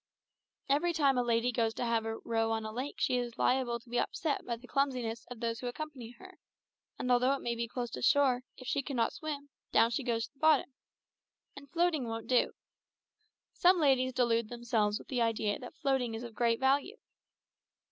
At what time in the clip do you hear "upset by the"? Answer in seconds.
3.99-4.65